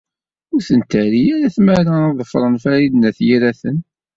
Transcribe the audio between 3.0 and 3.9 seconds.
At Yiraten.